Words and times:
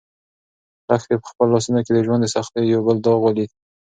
لښتې 0.89 1.15
په 1.21 1.27
خپلو 1.31 1.51
لاسو 1.55 1.79
کې 1.85 1.91
د 1.93 1.99
ژوند 2.05 2.21
د 2.23 2.27
سختیو 2.35 2.71
یو 2.73 2.81
بل 2.87 2.97
داغ 3.05 3.19
ولید. 3.23 3.51